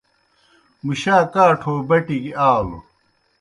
مُشا 0.85 1.17
کاٹھو 1.33 1.73
بٹیْ 1.87 2.17
گیْ 2.23 2.31
آلوْ۔ 2.51 2.77